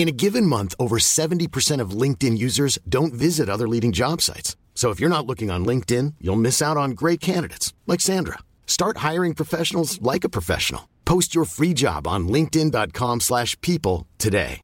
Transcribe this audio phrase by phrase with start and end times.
[0.00, 4.56] In a given month, over 70% of LinkedIn users don't visit other leading job sites.
[4.74, 8.38] So if you're not looking on LinkedIn, you'll miss out on great candidates like Sandra.
[8.66, 10.88] Start hiring professionals like a professional.
[11.04, 14.62] Post your free job on linkedin.com/people today.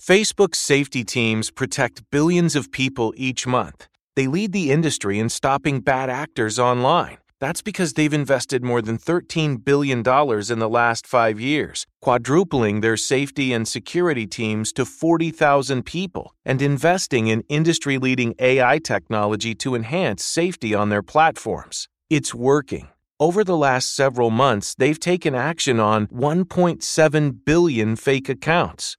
[0.00, 3.88] Facebook's safety teams protect billions of people each month.
[4.16, 7.18] They lead the industry in stopping bad actors online.
[7.40, 12.98] That's because they've invested more than $13 billion in the last five years, quadrupling their
[12.98, 19.74] safety and security teams to 40,000 people, and investing in industry leading AI technology to
[19.74, 21.88] enhance safety on their platforms.
[22.10, 22.88] It's working.
[23.18, 28.98] Over the last several months, they've taken action on 1.7 billion fake accounts.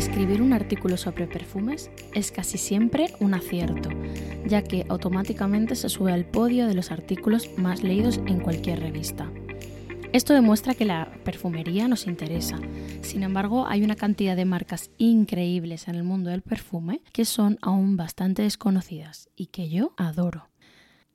[0.00, 3.90] Escribir un artículo sobre perfumes es casi siempre un acierto,
[4.46, 9.30] ya que automáticamente se sube al podio de los artículos más leídos en cualquier revista.
[10.14, 12.58] Esto demuestra que la perfumería nos interesa.
[13.02, 17.58] Sin embargo, hay una cantidad de marcas increíbles en el mundo del perfume que son
[17.60, 20.48] aún bastante desconocidas y que yo adoro.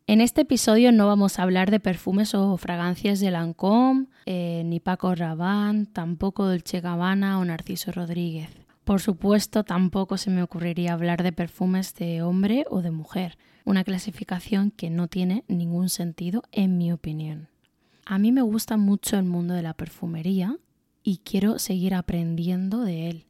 [0.05, 4.79] En este episodio no vamos a hablar de perfumes o fragancias de Lancôme, eh, ni
[4.79, 8.64] Paco Rabanne, tampoco Dolce Gabbana o Narciso Rodríguez.
[8.85, 13.35] Por supuesto, tampoco se me ocurriría hablar de perfumes de hombre o de mujer,
[13.65, 17.49] una clasificación que no tiene ningún sentido en mi opinión.
[18.05, 20.57] A mí me gusta mucho el mundo de la perfumería
[21.01, 23.25] y quiero seguir aprendiendo de él.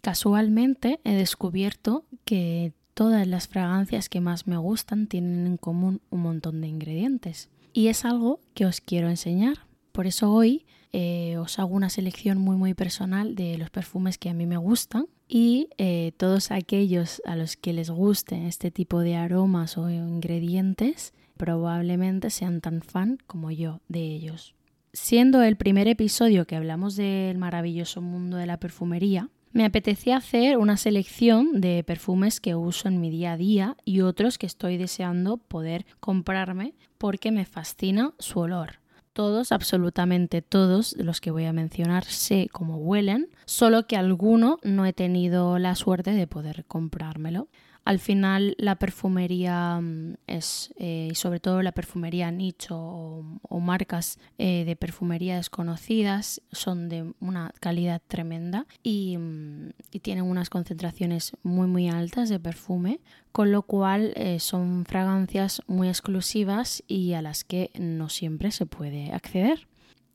[0.00, 6.20] Casualmente he descubierto que todas las fragancias que más me gustan tienen en común un
[6.20, 9.66] montón de ingredientes y es algo que os quiero enseñar.
[9.90, 14.30] Por eso hoy eh, os hago una selección muy muy personal de los perfumes que
[14.30, 19.00] a mí me gustan y eh, todos aquellos a los que les guste este tipo
[19.00, 24.54] de aromas o ingredientes probablemente sean tan fan como yo de ellos.
[24.92, 30.58] Siendo el primer episodio que hablamos del maravilloso mundo de la perfumería, me apetecía hacer
[30.58, 34.76] una selección de perfumes que uso en mi día a día y otros que estoy
[34.76, 38.80] deseando poder comprarme porque me fascina su olor.
[39.12, 44.86] Todos, absolutamente todos los que voy a mencionar sé cómo huelen, solo que alguno no
[44.86, 47.48] he tenido la suerte de poder comprármelo.
[47.84, 54.18] Al final la perfumería mm, es, eh, y sobre todo la perfumería nicho o, marcas
[54.38, 61.32] eh, de perfumería desconocidas, son de una calidad tremenda y, mm, y, tienen unas concentraciones
[61.42, 63.00] muy muy altas de perfume,
[63.32, 68.66] con lo cual eh, son fragancias muy exclusivas y a las que no siempre se
[68.66, 69.69] puede acceder.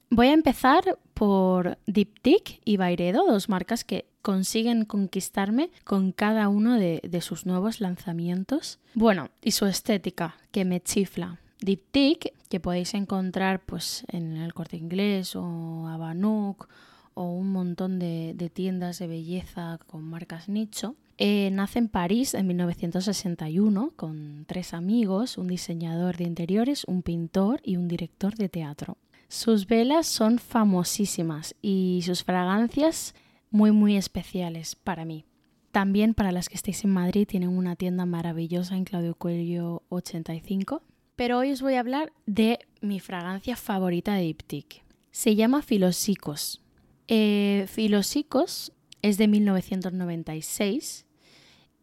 [0.10, 6.78] Voy a empezar por Diptyque y Byredo, dos marcas que consiguen conquistarme con cada uno
[6.78, 8.80] de, sus nuevos lanzamientos.
[8.94, 11.40] Bueno, y su estética, que me chifla.
[11.60, 16.68] Diptyque, que podéis encontrar pues, en el corte inglés o Abanuk
[17.14, 20.96] o un montón de, tiendas de belleza con marcas nicho.
[21.18, 27.62] Eh, nace en París en 1961 con tres amigos, un diseñador de interiores, un pintor
[27.64, 28.98] y un director de teatro.
[29.28, 33.16] Sus velas son famosísimas y sus fragancias
[33.50, 35.26] muy muy especiales para mí.
[35.72, 40.82] También para las que estéis en Madrid tienen una tienda maravillosa en Claudio Cuello 85.
[41.16, 44.84] Pero hoy os voy a hablar de mi fragancia favorita de Diptyque.
[45.12, 46.62] Se llama Filosicos.
[47.08, 51.06] Eh, Filosicos es de 1996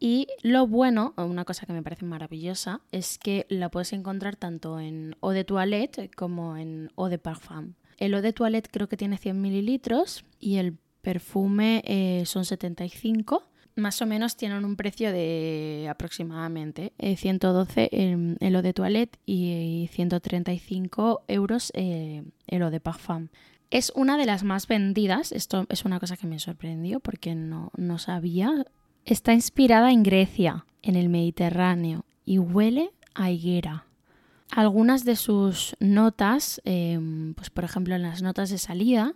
[0.05, 4.81] y lo bueno, una cosa que me parece maravillosa, es que la puedes encontrar tanto
[4.81, 7.75] en eau de toilette como en eau de parfum.
[7.99, 13.45] El eau de toilette creo que tiene 100 mililitros y el perfume eh, son 75.
[13.77, 19.89] Más o menos tienen un precio de aproximadamente 112 eh, el, eau de toilette y
[19.93, 23.29] 135 euros eh, el eau de parfum.
[23.71, 27.71] Es una de las más vendidas, esto es una cosa que me sorprendió porque no,
[27.77, 28.67] no sabía
[29.05, 33.87] Está inspirada en Grecia, en el Mediterráneo, y huele a higuera.
[34.53, 39.15] Algunas de sus notas, em, pues por ejemplo en las notas de salida,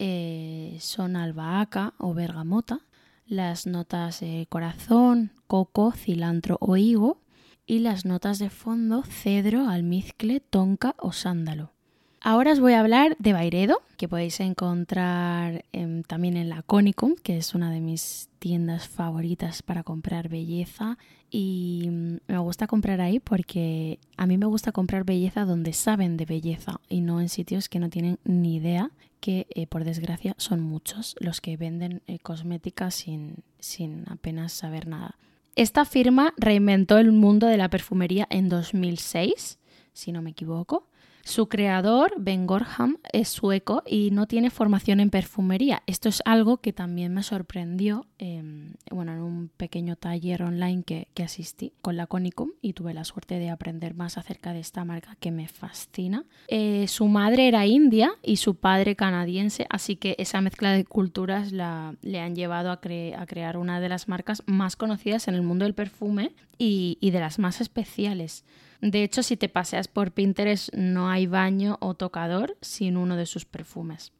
[0.00, 2.80] eh, son albahaca o bergamota,
[3.24, 7.20] las notas de corazón, coco, cilantro o higo,
[7.66, 11.72] y las notas de fondo, cedro, almizcle, tonka o sándalo.
[12.22, 15.64] Ahora os voy a hablar de Bairedo, que podéis encontrar
[16.06, 20.98] también en la Conicum, que es una de mis tiendas favoritas para comprar belleza.
[21.30, 26.18] Y mm, me gusta comprar ahí porque a mí me gusta comprar belleza donde saben
[26.18, 28.90] de belleza y no en sitios que no tienen ni idea,
[29.20, 34.86] que eh, por desgracia son muchos los que venden eh, cosmética sin, sin apenas saber
[34.86, 35.16] nada.
[35.56, 39.58] Esta firma reinventó el mundo de la perfumería en 2006,
[39.94, 40.89] si no me equivoco
[41.30, 45.82] su creador, Ben Gorham, es sueco y no tiene formación en perfumería.
[45.86, 51.06] Esto es algo que también me sorprendió em, bueno, en un pequeño taller online que,
[51.22, 55.16] asistí con la Conicum y tuve la suerte de aprender más acerca de esta marca
[55.20, 56.24] que me fascina.
[56.48, 61.52] Eh, su madre era india y su padre canadiense, así que esa mezcla de culturas
[61.52, 65.64] la, le han llevado a, crear una de las marcas más conocidas en el mundo
[65.66, 68.44] del perfume y de las más especiales.
[68.80, 73.26] De hecho, si te paseas por Pinterest no hay baño o tocador sin uno de
[73.26, 74.12] sus perfumes.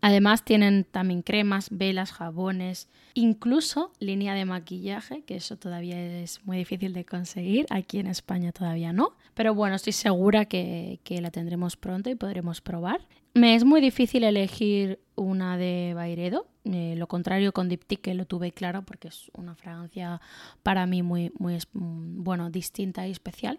[0.00, 6.56] Además tienen también cremas, velas, jabones, incluso línea de maquillaje, que eso todavía es muy
[6.56, 11.76] difícil de conseguir, aquí en España todavía no, pero bueno, estoy segura que, la tendremos
[11.76, 13.00] pronto y podremos probar.
[13.34, 18.24] Me es muy difícil elegir una de Bairedo, eh, lo contrario con Diptyque que lo
[18.24, 20.20] tuve claro porque es una fragancia
[20.62, 23.58] para mí muy, muy mm, bueno, distinta y especial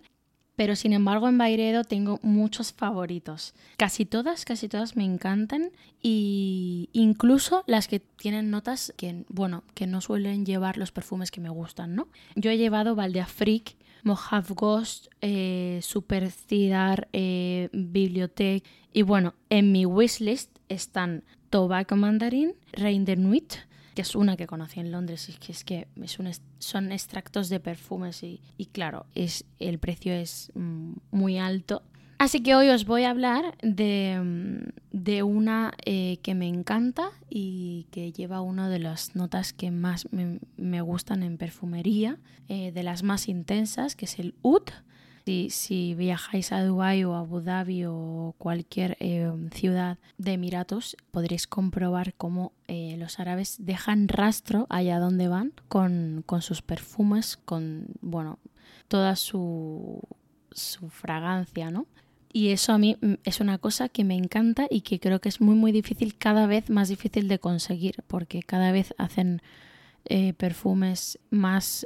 [0.59, 3.53] pero sin embargo en Bairedo tengo muchos favoritos.
[3.77, 5.71] Casi todas, casi todas me encantan
[6.01, 11.39] y incluso las que tienen notas que, bueno, que no suelen llevar los perfumes que
[11.39, 12.09] me gustan, ¿no?
[12.35, 17.69] Yo he llevado Valdeafrique, Mojave Ghost, eh, Super Cidar, eh,
[18.91, 23.53] y bueno, en mi wishlist están Tobacco Mandarin, Rein de Nuit,
[23.95, 25.87] que es una que conocí en Londres y que es que
[26.59, 28.39] son extractos de perfumes y,
[28.71, 31.83] claro, es, el precio es mm, muy alto.
[32.17, 37.87] Así que hoy os voy a hablar de, mm, una eh, que me encanta y
[37.91, 42.17] que lleva una de las notas que más me, gustan en perfumería,
[42.49, 44.63] eh, de las más intensas, que es el Oud
[45.49, 51.47] si, viajáis a Dubái o a Abu Dhabi o cualquier eh, ciudad de Emiratos, podréis
[51.47, 58.39] comprobar cómo eh, los árabes dejan rastro allá donde van con, sus perfumes, con bueno,
[58.87, 60.01] toda su,
[60.89, 61.85] fragancia, ¿no?
[62.31, 65.29] Y eso a mí mm, es una cosa que me encanta y que creo que
[65.29, 69.41] es muy muy difícil, cada vez más difícil de conseguir, porque cada vez hacen
[70.05, 71.85] eh, perfumes más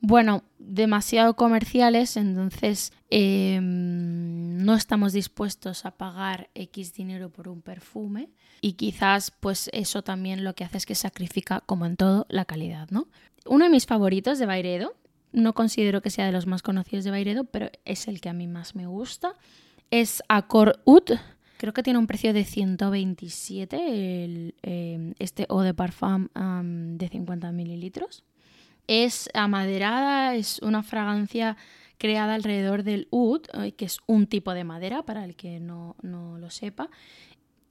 [0.00, 8.30] bueno, demasiado comerciales, entonces em, no estamos dispuestos a pagar X dinero por un perfume
[8.60, 12.44] y quizás pues eso también lo que hace es que sacrifica, como en todo, la
[12.44, 13.08] calidad, ¿no?
[13.46, 14.94] Uno de mis favoritos de Bairedo,
[15.32, 18.32] no considero que sea de los más conocidos de Bairedo, pero es el que a
[18.32, 19.34] mí más me gusta,
[19.90, 21.18] es Accor Oud.
[21.58, 26.28] Creo que tiene un precio de 127 el, em, este eau de parfum
[26.98, 28.24] de 50 mililitros.
[28.86, 31.56] Es amaderada, es una fragancia
[31.98, 35.96] creada alrededor del oud, eh, que es un tipo de madera, para el que no,
[36.02, 36.90] lo sepa.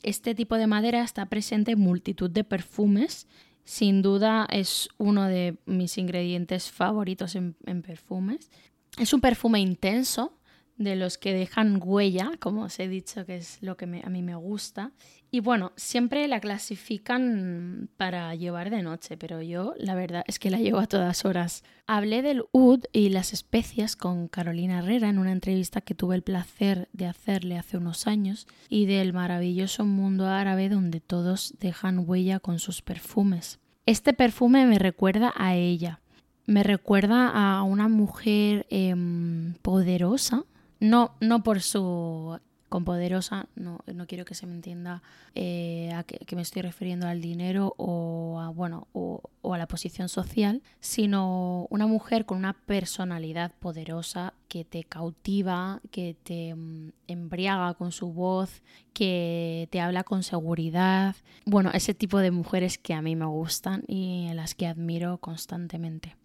[0.04, 3.28] Este tipo de madera está presente en multitud de perfumes.
[3.64, 8.52] Sin duda es uno de mis ingredientes favoritos en, perfumes.
[9.00, 10.38] Es un perfume intenso,
[10.78, 14.22] de los que dejan huella, como os he dicho, que es lo que a mí
[14.22, 14.92] me gusta.
[15.32, 20.50] Y bueno, siempre la clasifican para llevar de noche, pero yo la verdad es que
[20.50, 21.64] la llevo a todas horas.
[21.88, 26.22] Hablé del oud y las especias con Carolina Herrera en una entrevista que tuve el
[26.22, 32.40] placer de hacerle hace unos años y del maravilloso mundo árabe donde todos dejan huella
[32.40, 33.60] con sus perfumes.
[33.86, 36.00] Este perfume me recuerda a ella,
[36.46, 40.46] me recuerda a una mujer em, poderosa,
[40.86, 42.40] no, no por su
[42.70, 45.02] Con poderosa no, no quiero que se me entienda
[45.34, 49.22] eh, a que, me estoy refiriendo al dinero o a, bueno, o,
[49.54, 56.16] a la posición social, sino una mujer con una personalidad poderosa que te cautiva, que
[56.22, 58.62] te mm, embriaga con su voz,
[58.94, 61.16] que te habla con seguridad.
[61.46, 66.16] Bueno, ese tipo de mujeres que a mí me gustan y las que admiro constantemente.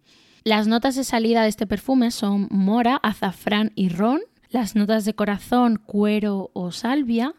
[0.43, 5.13] Las notas de salida de este perfume son mora, azafrán y ron las notas de
[5.13, 7.33] corazón, cuero o salvia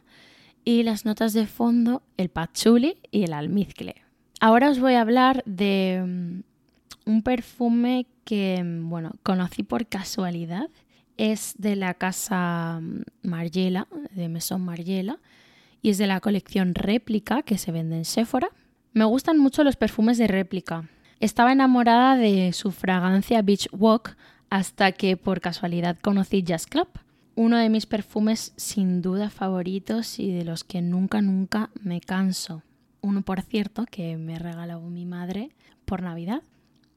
[0.64, 3.96] y las notas de fondo, el patchouli y el almizcle.
[4.40, 10.68] Ahora os voy a hablar de mm, un perfume que, mm, bueno, conocí por casualidad.
[11.18, 15.18] Es de la casa mm, Margiela, de Maison Margiela,
[15.82, 18.48] y es de la colección réplica que se vende en Sephora.
[18.94, 20.88] Me gustan mucho los perfumes de réplica.
[21.20, 24.16] Estaba enamorada de su fragancia Beach Walk
[24.50, 26.88] hasta que por casualidad conocí Jazz Club
[27.34, 32.62] uno de mis perfumes sin duda favoritos y de los que nunca, nunca me canso.
[33.00, 35.50] Uno, por cierto, que me regaló mi madre
[35.84, 36.42] por Navidad.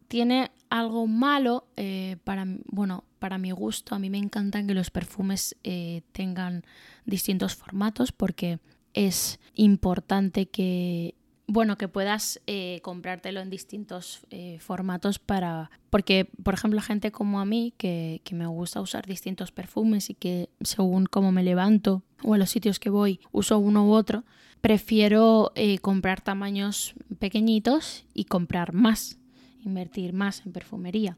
[0.08, 3.96] Tiene algo malo eh, para, bueno, para mi gusto.
[3.96, 6.63] A mí me encantan que los perfumes eh, tengan
[7.06, 8.60] distintos formatos porque
[8.94, 11.15] es importante que
[11.48, 15.70] bueno, que puedas eh, comprártelo en distintos eh, formatos para...
[15.90, 20.50] Porque, por ejemplo, gente como a mí, que, me gusta usar distintos perfumes y que
[20.62, 24.24] según cómo me levanto o a los sitios que voy uso uno u otro,
[24.62, 29.20] prefiero eh, comprar tamaños pequeñitos y comprar más,
[29.64, 31.18] invertir más en perfumería.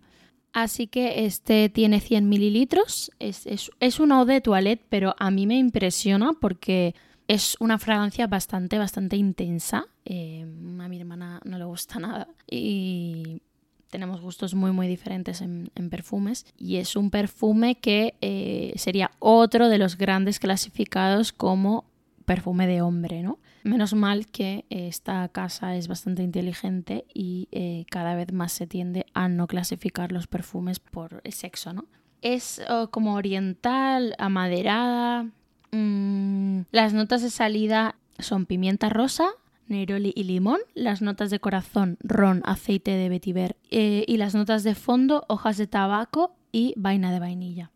[0.52, 5.48] Así que este tiene 100 mililitros, es, es, es eau de toilette, pero a mí
[5.48, 6.96] me impresiona porque
[7.28, 9.86] es una fragancia bastante, bastante intensa.
[10.06, 13.42] Eh, a mi hermana no le gusta nada y
[13.90, 16.46] tenemos gustos muy, muy diferentes en, perfumes.
[16.58, 21.86] Y es un perfume que eh, sería otro de los grandes clasificados como
[22.26, 23.40] perfume de hombre, ¿no?
[23.64, 29.06] Menos mal que esta casa es bastante inteligente y eh, cada vez más se tiende
[29.14, 31.86] a no clasificar los perfumes por sexo, ¿no?
[32.22, 35.30] Es oh, como oriental, amaderada,
[35.72, 39.30] Mm, las notas de salida son pimienta rosa,
[39.68, 40.60] neroli y limón.
[40.74, 43.58] Las notas de corazón, ron, aceite de vetiver.
[43.72, 47.72] Eh, y las notas de fondo, hojas de tabaco y vaina de vainilla.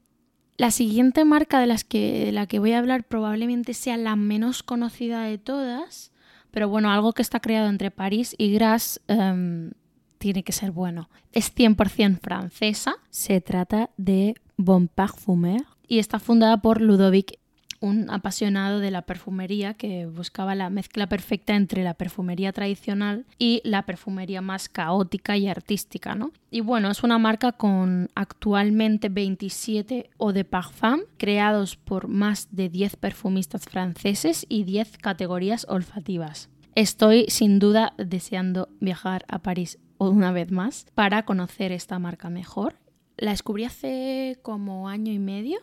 [0.58, 4.62] La siguiente marca de, las que, la que voy a hablar probablemente sea la menos
[4.62, 6.12] conocida de todas,
[6.52, 9.72] pero bueno, algo que está creado entre París y Grasse em,
[10.20, 11.10] tiene que ser bueno.
[11.32, 17.40] Es 100% francesa, se trata de Bon Parfumeur y está fundada por Ludovic
[17.82, 23.62] un apasionado de la perfumería que buscaba la mezcla perfecta entre la perfumería tradicional y
[23.66, 26.32] la perfumería más caótica y artística, ¿no?
[26.52, 32.70] Y bueno, es una marca con actualmente 27 eau de parfum creados por más de
[32.70, 36.50] 10 perfumistas franceses y 10 categorías olfativas.
[36.76, 42.76] Estoy sin duda deseando viajar a París una vez más para conocer esta marca mejor.
[43.18, 45.60] La descubrí hace como año y medio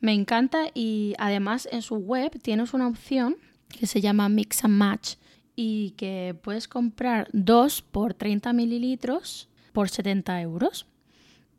[0.00, 3.36] me encanta y además en su web tienes una opción
[3.68, 5.14] que se llama Mix and Match
[5.54, 10.86] y que puedes comprar dos por 30 mililitros por 70 euros.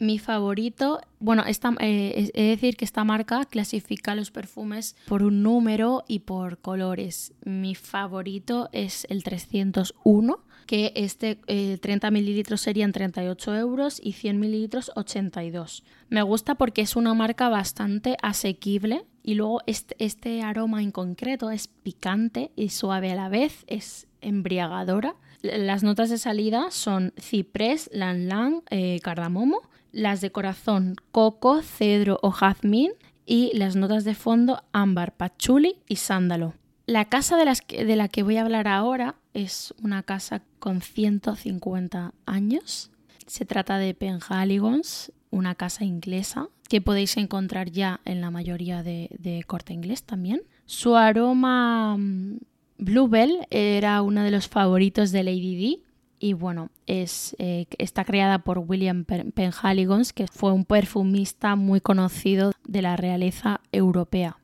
[0.01, 6.03] Mi favorito, bueno, eh, es decir que esta marca clasifica los perfumes por un número
[6.07, 7.33] y por colores.
[7.45, 14.39] Mi favorito es el 301 que este 30 eh, mililitros serían 38 euros y 100
[14.39, 15.83] mililitros 82.
[16.09, 21.51] Me gusta porque es una marca bastante asequible y luego este, este aroma en concreto
[21.51, 25.13] es picante y suave a la vez, es embriagadora.
[25.43, 29.61] Las notas de salida son ciprés, lan lan, eh, cardamomo.
[29.91, 32.91] Las de corazón, coco, cedro o jazmín.
[33.25, 36.53] Y las notas de fondo, ámbar, pachuli y sándalo.
[36.85, 40.81] La casa de, las de la que voy a hablar ahora es una casa con
[40.81, 42.91] 150 años.
[43.27, 49.43] Se trata de Penhaligons, una casa inglesa que podéis encontrar ya en la mayoría de,
[49.47, 50.41] corte inglés también.
[50.65, 52.39] Su aroma mm,
[52.77, 55.83] Bluebell era uno de los favoritos de Lady D
[56.21, 62.53] y bueno, es, eh, está creada por William Penhaligons, que fue un perfumista muy conocido
[62.67, 64.37] de la realeza europea.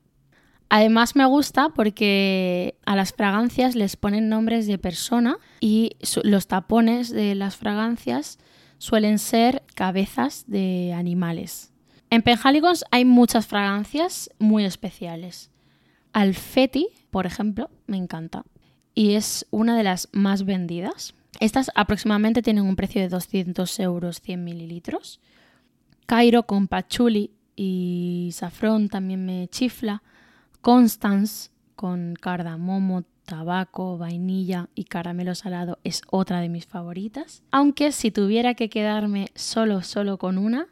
[0.68, 5.92] Además me gusta porque a las fragancias les ponen nombres de persona y
[6.24, 8.38] los tapones de las fragancias
[8.78, 11.72] suelen ser cabezas de animales.
[12.10, 15.50] En Penhaligons hay muchas fragancias muy especiales.
[16.12, 18.44] Alfeti, por ejemplo, me encanta
[18.94, 21.14] y es una de las más vendidas.
[21.40, 25.20] Estas aproximadamente tienen un precio de 200 euros 100 mililitros.
[26.06, 30.02] Cairo con pachuli y safrón también me chifla
[30.60, 37.42] Constance con cardamomo, tabaco, vainilla y caramelo salado es otra de mis favoritas.
[37.52, 40.66] Aunque si tuviera que quedarme solo, solo con una,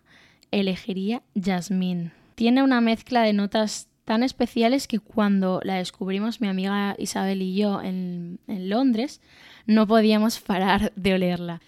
[0.50, 2.12] elegiría Jasmine.
[2.34, 7.56] Tiene una mezcla de notas tan especiales que cuando la descubrimos mi amiga Isabel y
[7.56, 9.20] yo en, Londres,
[9.66, 11.60] no podíamos parar de olerla.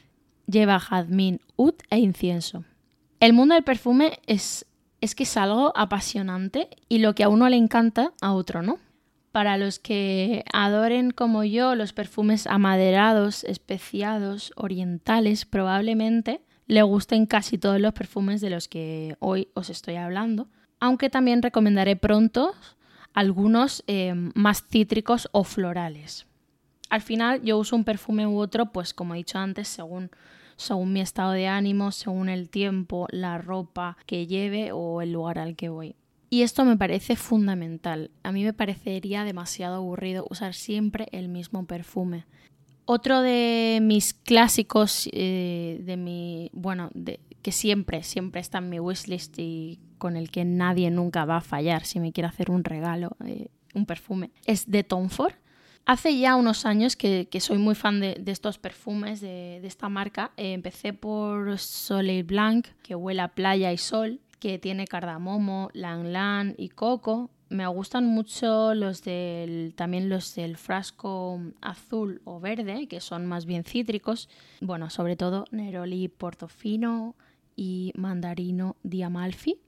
[0.47, 2.65] Lleva jazmín, oud e incienso.
[3.19, 4.67] El mundo del perfume es,
[5.01, 8.79] es que es algo apasionante y lo que a uno le encanta, a otro no.
[9.33, 17.59] Para los que adoren como yo los perfumes amaderados, especiados, orientales, probablemente le gusten casi
[17.59, 20.49] todos los perfumes de los que hoy os estoy hablando,
[20.81, 22.55] aunque también recomendaré pronto
[23.15, 26.27] algunos eh, más cítricos o florales.
[26.91, 30.11] Al final yo uso un perfume u otro, pues como he dicho antes, según,
[30.57, 35.39] según mi estado de ánimo, según el tiempo, la ropa que lleve o el lugar
[35.39, 35.97] al que voy.
[36.31, 38.11] Y esto me parece fundamental.
[38.23, 42.27] A mí me parecería demasiado aburrido usar siempre el mismo perfume.
[42.91, 46.91] Otro de mis clásicos, eh, de mi, bueno,
[47.43, 51.41] que siempre, siempre está en mi wishlist y con el que nadie nunca va a
[51.43, 55.35] fallar si me quiere hacer un regalo, eh, un perfume, es de Tom Ford.
[55.85, 60.33] Hace ya unos años que, soy muy fan de, estos perfumes de, esta marca.
[60.39, 66.55] Eh, empecé por Soleil Blanc, que huele a playa y sol, que tiene cardamomo, lang
[66.57, 73.01] y coco me gustan mucho los del también los del frasco azul o verde, que
[73.01, 74.29] son más bien cítricos.
[74.61, 77.17] Bueno, sobre todo Neroli Portofino
[77.57, 79.61] y Mandarino di Amalfi.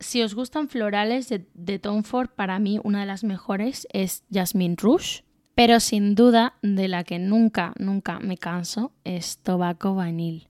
[0.00, 4.24] Si os gustan florales de, de Tom Ford, para mí una de las mejores es
[4.32, 5.24] Jasmine Rouge,
[5.54, 10.48] pero sin duda de la que nunca, nunca me canso es Tobacco Vanille.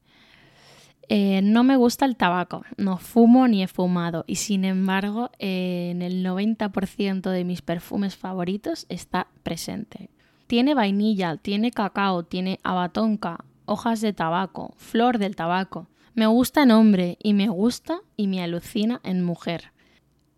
[1.08, 5.90] Eh, no me gusta el tabaco, no fumo ni he fumado y sin embargo eh,
[5.90, 10.11] en el 90% de mis perfumes favoritos está presente.
[10.46, 15.88] Tiene vainilla, tiene cacao, tiene abatonca, hojas de tabaco, flor del tabaco.
[16.14, 19.72] Me gusta en hombre y me gusta y me alucina en mujer.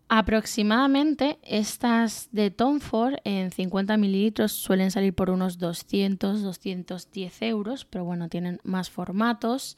[0.09, 8.05] Aproximadamente estas de Tom Ford en 50 mililitros suelen salir por unos 200-210 euros, pero
[8.05, 9.77] bueno, tienen más formatos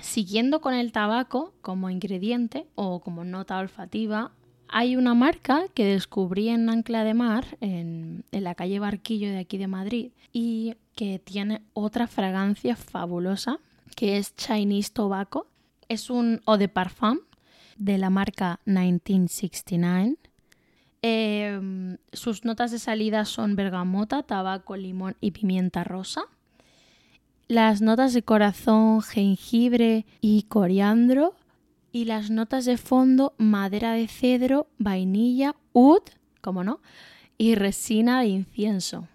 [0.00, 4.32] Siguiendo con el tabaco como ingrediente o como nota olfativa,
[4.68, 9.58] hay una marca que descubrí en Ancla de Mar, en, la calle Barquillo de aquí
[9.58, 13.58] de Madrid, y que tiene otra fragancia fabulosa,
[13.96, 15.46] que es Chinese Tobacco.
[15.88, 17.18] Es un eau de parfum
[17.76, 20.16] de la marca 1969.
[21.00, 26.26] Em, sus notas de salida son bergamota, tabaco, limón y pimienta rosa
[27.48, 31.34] las notas de corazón, jengibre y coriandro
[31.90, 36.02] y las notas de fondo, madera de cedro, vainilla, oud,
[36.42, 36.82] como no,
[37.38, 39.08] y resina de incienso.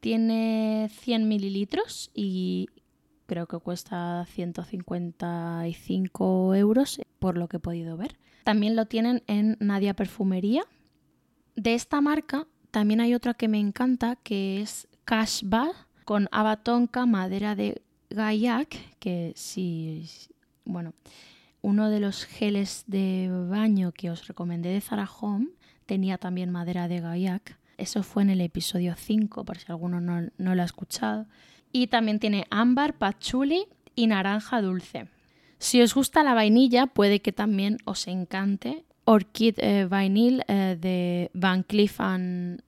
[0.00, 2.68] Tiene 100 mililitros y
[3.26, 8.18] creo que cuesta 155 euros por lo que he podido ver.
[8.42, 10.64] También lo tienen en Nadia Perfumería.
[11.54, 17.54] De esta marca también hay otra que me encanta que es Cashbar con abatonca, madera
[17.54, 20.10] de gaillac, que sí,
[20.64, 20.92] bueno,
[21.62, 25.08] uno de los geles de baño que os recomendé de Zara
[25.86, 27.56] tenía también madera de gaillac.
[27.78, 31.26] Eso fue en el episodio 5, por si alguno no, lo ha escuchado.
[31.70, 35.06] Y también tiene ámbar, patchouli y naranja dulce.
[35.58, 41.62] Si os gusta la vainilla, puede que también os encante Orchid eh, eh, de Van
[41.62, 42.00] Cleef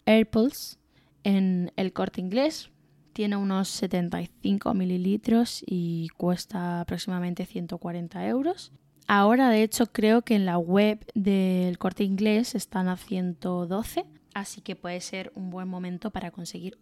[0.06, 0.76] Airpulse
[1.24, 2.71] en el corte inglés.
[3.12, 8.72] Tiene unos 75 mililitros y cuesta aproximadamente 140 euros.
[9.06, 14.60] Ahora, de hecho, creo que en la web del corte inglés están a 112, así
[14.60, 16.78] que puede ser un buen momento para conseguir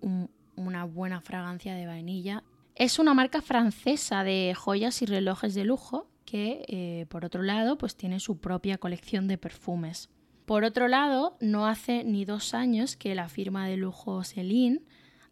[0.57, 2.45] una buena fragancia de vainilla.
[2.77, 7.77] Es una marca francesa de joyas y relojes de lujo que, eh, por otro lado,
[7.77, 10.09] pues tiene su propia colección de perfumes.
[10.47, 14.81] Por otro lado, no hace ni dos años que la firma de lujo Celine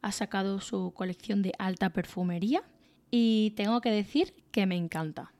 [0.02, 2.62] ha sacado su colección de alta perfumería
[3.10, 5.32] y tengo que decir que me encanta.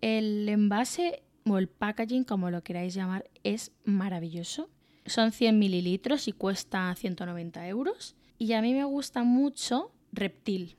[0.00, 4.68] El envase o el packaging, como lo queráis llamar, es maravilloso.
[5.06, 8.16] Son 100 mililitros y cuesta 190 euros.
[8.38, 10.76] Y a mí me gusta mucho Reptil.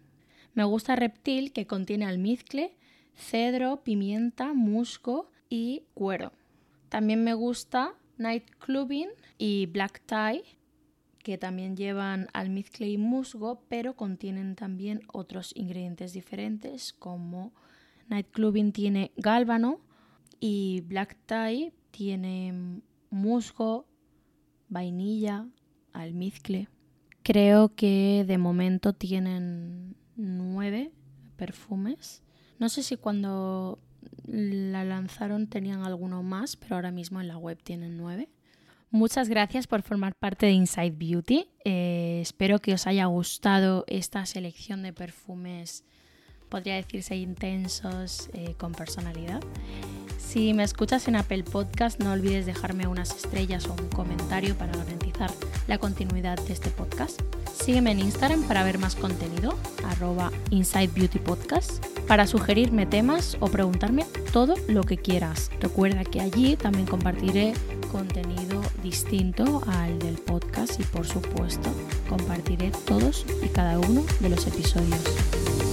[0.53, 2.75] Me gusta Reptil que contiene almizcle,
[3.15, 6.31] cedro, pimienta, musgo y cuero.
[6.89, 10.43] También me gusta Night Clubbing y Black Tie
[11.23, 17.53] que también llevan almizcle y musgo, pero contienen también otros ingredientes diferentes, como
[18.09, 19.79] Night Clubbing tiene gálbano
[20.39, 23.87] y Black Tie tiene musgo,
[24.67, 25.47] vainilla,
[25.93, 26.67] almizcle.
[27.23, 30.91] Creo que de momento tienen nueve
[31.37, 32.21] perfumes.
[32.59, 33.79] No sé si cuando
[34.25, 38.29] la lanzaron tenían alguno más, pero ahora mismo en la web tienen nueve.
[38.93, 41.47] Muchas gracias por formar parte de Inside Beauty.
[41.65, 45.83] Eh, espero que os haya gustado esta selección de perfumes,
[46.47, 49.41] podría decirse intensos, eh, con personalidad.
[50.19, 54.77] Si me escuchas en Apple Podcast, no olvides dejarme unas estrellas o un comentario para
[54.77, 55.31] garantizar
[55.67, 57.19] la continuidad de este podcast.
[57.51, 63.47] Sígueme en Instagram para ver más contenido, arroba Inside Beauty Podcast, para sugerirme temas o
[63.47, 65.51] preguntarme todo lo que quieras.
[65.59, 67.53] Recuerda que allí también compartiré
[67.91, 71.69] contenido distinto al del podcast y por supuesto
[72.09, 75.72] compartiré todos y cada uno de los episodios.